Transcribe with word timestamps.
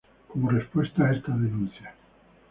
Como 0.29 0.49
respuesta 0.49 1.03
a 1.03 1.11
esta 1.13 1.31
denuncia. 1.37 1.93